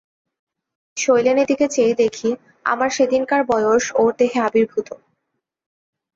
[0.97, 2.29] শৈলেনের দিকে চেয়ে দেখি,
[2.65, 4.87] আমার সেদিনকার বয়স ওর দেহে আবির্ভূত।